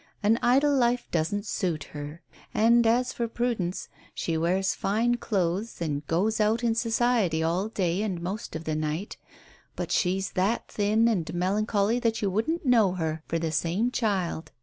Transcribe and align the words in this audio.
An 0.23 0.39
idle 0.41 0.75
life 0.75 1.07
doesn't 1.11 1.45
suit 1.45 1.83
her; 1.93 2.23
and 2.55 2.87
as 2.87 3.13
for 3.13 3.27
Prudence, 3.27 3.87
she 4.15 4.35
wears 4.35 4.73
fine 4.73 5.17
clothes, 5.17 5.79
and 5.79 6.03
goes 6.07 6.41
out 6.41 6.63
in 6.63 6.73
society 6.73 7.43
all 7.43 7.67
day 7.67 8.01
and 8.01 8.19
most 8.19 8.55
of 8.55 8.63
the 8.63 8.73
night, 8.75 9.17
but 9.75 9.91
she's 9.91 10.31
that 10.31 10.67
thin 10.69 11.07
and 11.07 11.31
melancholy 11.35 11.99
that 11.99 12.19
you 12.19 12.31
wouldn't 12.31 12.65
know 12.65 12.93
her 12.93 13.21
for 13.27 13.37
the 13.37 13.51
same 13.51 13.91
child. 13.91 14.51